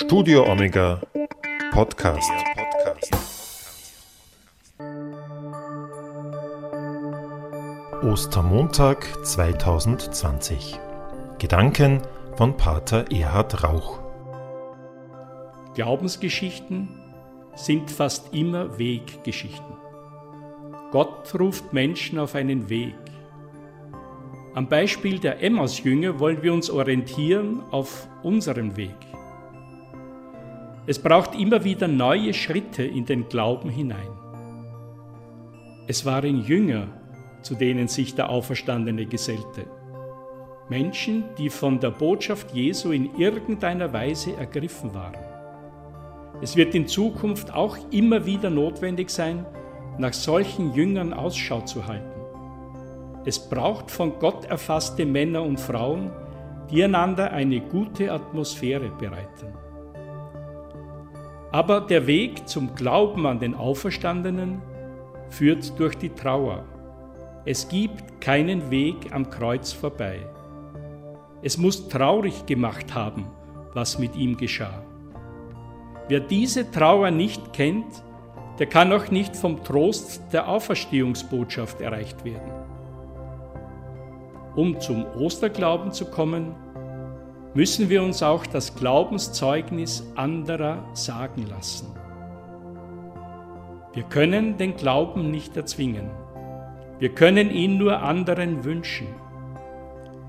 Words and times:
Studio 0.00 0.44
Omega 0.48 1.00
Podcast. 1.72 2.30
Ostermontag 8.04 9.08
2020. 9.26 10.78
Gedanken 11.40 12.00
von 12.36 12.56
Pater 12.56 13.10
Erhard 13.10 13.64
Rauch. 13.64 13.98
Glaubensgeschichten 15.74 16.88
sind 17.56 17.90
fast 17.90 18.32
immer 18.32 18.78
Weggeschichten. 18.78 19.74
Gott 20.92 21.34
ruft 21.36 21.72
Menschen 21.72 22.20
auf 22.20 22.36
einen 22.36 22.68
Weg. 22.68 22.94
Am 24.54 24.68
Beispiel 24.68 25.18
der 25.18 25.42
Emmaus-Jünger 25.42 26.20
wollen 26.20 26.40
wir 26.40 26.52
uns 26.52 26.70
orientieren 26.70 27.64
auf 27.72 28.06
unseren 28.22 28.76
Weg. 28.76 28.94
Es 30.88 30.98
braucht 30.98 31.38
immer 31.38 31.64
wieder 31.64 31.86
neue 31.86 32.32
Schritte 32.32 32.82
in 32.82 33.04
den 33.04 33.28
Glauben 33.28 33.68
hinein. 33.68 34.08
Es 35.86 36.06
waren 36.06 36.42
Jünger, 36.42 36.86
zu 37.42 37.56
denen 37.56 37.88
sich 37.88 38.14
der 38.14 38.30
Auferstandene 38.30 39.04
gesellte. 39.04 39.66
Menschen, 40.70 41.24
die 41.36 41.50
von 41.50 41.78
der 41.78 41.90
Botschaft 41.90 42.54
Jesu 42.54 42.90
in 42.92 43.14
irgendeiner 43.18 43.92
Weise 43.92 44.34
ergriffen 44.38 44.94
waren. 44.94 45.18
Es 46.40 46.56
wird 46.56 46.74
in 46.74 46.88
Zukunft 46.88 47.52
auch 47.52 47.76
immer 47.90 48.24
wieder 48.24 48.48
notwendig 48.48 49.10
sein, 49.10 49.44
nach 49.98 50.14
solchen 50.14 50.72
Jüngern 50.72 51.12
Ausschau 51.12 51.60
zu 51.60 51.86
halten. 51.86 52.18
Es 53.26 53.38
braucht 53.38 53.90
von 53.90 54.18
Gott 54.18 54.46
erfasste 54.46 55.04
Männer 55.04 55.42
und 55.42 55.60
Frauen, 55.60 56.10
die 56.70 56.82
einander 56.82 57.30
eine 57.30 57.60
gute 57.60 58.10
Atmosphäre 58.10 58.88
bereiten. 58.98 59.67
Aber 61.50 61.80
der 61.80 62.06
Weg 62.06 62.46
zum 62.48 62.74
Glauben 62.74 63.26
an 63.26 63.38
den 63.38 63.54
Auferstandenen 63.54 64.60
führt 65.30 65.78
durch 65.78 65.96
die 65.96 66.10
Trauer. 66.10 66.64
Es 67.44 67.68
gibt 67.68 68.20
keinen 68.20 68.70
Weg 68.70 69.12
am 69.12 69.30
Kreuz 69.30 69.72
vorbei. 69.72 70.26
Es 71.42 71.56
muss 71.56 71.88
traurig 71.88 72.44
gemacht 72.46 72.94
haben, 72.94 73.26
was 73.72 73.98
mit 73.98 74.14
ihm 74.16 74.36
geschah. 74.36 74.82
Wer 76.08 76.20
diese 76.20 76.70
Trauer 76.70 77.10
nicht 77.10 77.52
kennt, 77.52 78.02
der 78.58 78.66
kann 78.66 78.92
auch 78.92 79.10
nicht 79.10 79.36
vom 79.36 79.62
Trost 79.62 80.22
der 80.32 80.48
Auferstehungsbotschaft 80.48 81.80
erreicht 81.80 82.24
werden. 82.24 82.50
Um 84.56 84.80
zum 84.80 85.06
Osterglauben 85.16 85.92
zu 85.92 86.06
kommen, 86.06 86.54
müssen 87.54 87.88
wir 87.88 88.02
uns 88.02 88.22
auch 88.22 88.46
das 88.46 88.74
Glaubenszeugnis 88.74 90.04
anderer 90.16 90.84
sagen 90.94 91.46
lassen. 91.48 91.86
Wir 93.94 94.02
können 94.04 94.58
den 94.58 94.76
Glauben 94.76 95.30
nicht 95.30 95.56
erzwingen. 95.56 96.10
Wir 96.98 97.08
können 97.08 97.50
ihn 97.50 97.78
nur 97.78 98.02
anderen 98.02 98.64
wünschen. 98.64 99.08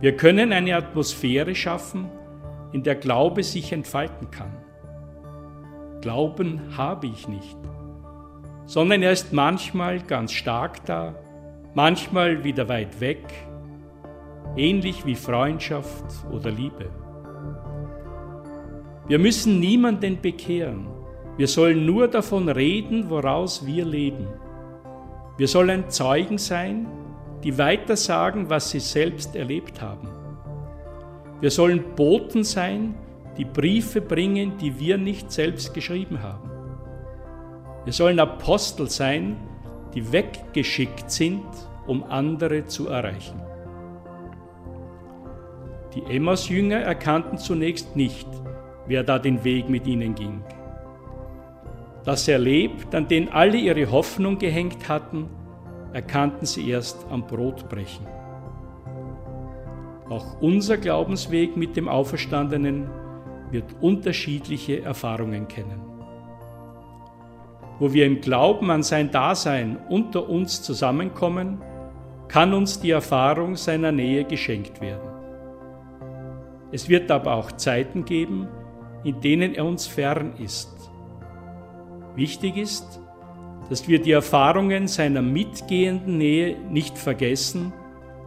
Wir 0.00 0.16
können 0.16 0.52
eine 0.52 0.76
Atmosphäre 0.76 1.54
schaffen, 1.54 2.10
in 2.72 2.82
der 2.82 2.96
Glaube 2.96 3.42
sich 3.42 3.72
entfalten 3.72 4.30
kann. 4.30 4.52
Glauben 6.02 6.76
habe 6.76 7.06
ich 7.06 7.26
nicht, 7.28 7.56
sondern 8.66 9.02
er 9.02 9.12
ist 9.12 9.32
manchmal 9.32 10.00
ganz 10.00 10.32
stark 10.32 10.84
da, 10.84 11.14
manchmal 11.74 12.44
wieder 12.44 12.68
weit 12.68 13.00
weg, 13.00 13.24
ähnlich 14.56 15.06
wie 15.06 15.14
Freundschaft 15.14 16.04
oder 16.30 16.50
Liebe. 16.50 16.90
Wir 19.08 19.18
müssen 19.18 19.60
niemanden 19.60 20.20
bekehren. 20.20 20.88
Wir 21.36 21.46
sollen 21.46 21.86
nur 21.86 22.08
davon 22.08 22.48
reden, 22.48 23.08
woraus 23.08 23.64
wir 23.64 23.84
leben. 23.84 24.26
Wir 25.36 25.46
sollen 25.46 25.88
Zeugen 25.90 26.38
sein, 26.38 26.88
die 27.44 27.56
weitersagen, 27.56 28.50
was 28.50 28.70
sie 28.70 28.80
selbst 28.80 29.36
erlebt 29.36 29.80
haben. 29.80 30.08
Wir 31.40 31.50
sollen 31.50 31.94
Boten 31.94 32.42
sein, 32.42 32.94
die 33.36 33.44
Briefe 33.44 34.00
bringen, 34.00 34.56
die 34.58 34.80
wir 34.80 34.96
nicht 34.96 35.30
selbst 35.30 35.74
geschrieben 35.74 36.22
haben. 36.22 36.50
Wir 37.84 37.92
sollen 37.92 38.18
Apostel 38.18 38.88
sein, 38.88 39.36
die 39.94 40.10
weggeschickt 40.10 41.10
sind, 41.10 41.44
um 41.86 42.02
andere 42.02 42.66
zu 42.66 42.88
erreichen. 42.88 43.40
Die 45.94 46.02
Emmaus-Jünger 46.02 46.78
erkannten 46.78 47.38
zunächst 47.38 47.94
nicht, 47.94 48.26
wer 48.86 49.02
da 49.02 49.18
den 49.18 49.42
Weg 49.44 49.68
mit 49.68 49.86
ihnen 49.86 50.14
ging. 50.14 50.42
Dass 52.04 52.28
er 52.28 52.38
lebt, 52.38 52.94
an 52.94 53.08
den 53.08 53.28
alle 53.30 53.56
ihre 53.56 53.90
Hoffnung 53.90 54.38
gehängt 54.38 54.88
hatten, 54.88 55.28
erkannten 55.92 56.46
sie 56.46 56.70
erst 56.70 57.06
am 57.10 57.26
Brotbrechen. 57.26 58.06
Auch 60.08 60.40
unser 60.40 60.76
Glaubensweg 60.76 61.56
mit 61.56 61.76
dem 61.76 61.88
Auferstandenen 61.88 62.88
wird 63.50 63.64
unterschiedliche 63.80 64.82
Erfahrungen 64.82 65.48
kennen. 65.48 65.80
Wo 67.78 67.92
wir 67.92 68.06
im 68.06 68.20
Glauben 68.20 68.70
an 68.70 68.82
sein 68.82 69.10
Dasein 69.10 69.78
unter 69.88 70.28
uns 70.28 70.62
zusammenkommen, 70.62 71.60
kann 72.28 72.54
uns 72.54 72.80
die 72.80 72.90
Erfahrung 72.90 73.56
seiner 73.56 73.92
Nähe 73.92 74.24
geschenkt 74.24 74.80
werden. 74.80 75.10
Es 76.72 76.88
wird 76.88 77.10
aber 77.10 77.34
auch 77.34 77.52
Zeiten 77.52 78.04
geben, 78.04 78.48
in 79.06 79.20
denen 79.20 79.54
er 79.54 79.64
uns 79.64 79.86
fern 79.86 80.32
ist. 80.42 80.90
Wichtig 82.16 82.56
ist, 82.56 83.00
dass 83.70 83.86
wir 83.86 84.02
die 84.02 84.10
Erfahrungen 84.10 84.88
seiner 84.88 85.22
mitgehenden 85.22 86.18
Nähe 86.18 86.58
nicht 86.70 86.98
vergessen, 86.98 87.72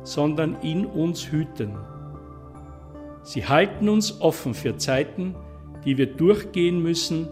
sondern 0.03 0.55
in 0.61 0.85
uns 0.85 1.31
hüten. 1.31 1.77
Sie 3.23 3.45
halten 3.45 3.89
uns 3.89 4.21
offen 4.21 4.53
für 4.53 4.77
Zeiten, 4.77 5.35
die 5.83 5.97
wir 5.97 6.07
durchgehen 6.07 6.81
müssen, 6.81 7.27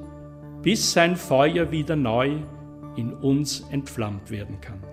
bis 0.62 0.92
sein 0.92 1.16
Feuer 1.16 1.72
wieder 1.72 1.96
neu 1.96 2.40
in 2.98 3.14
uns 3.14 3.66
entflammt 3.72 4.30
werden 4.30 4.60
kann. 4.60 4.84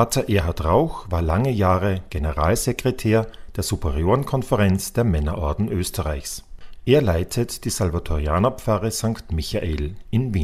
Pater 0.00 0.30
Erhard 0.30 0.64
Rauch 0.64 1.10
war 1.10 1.20
lange 1.20 1.50
Jahre 1.50 2.00
Generalsekretär 2.08 3.26
der 3.54 3.62
Superiorenkonferenz 3.62 4.94
der 4.94 5.04
Männerorden 5.04 5.68
Österreichs. 5.68 6.42
Er 6.86 7.02
leitet 7.02 7.66
die 7.66 7.68
Salvatorianerpfarre 7.68 8.90
St. 8.92 9.30
Michael 9.30 9.96
in 10.10 10.32
Wien 10.32 10.32